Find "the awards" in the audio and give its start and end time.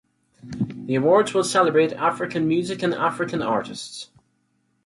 0.41-1.31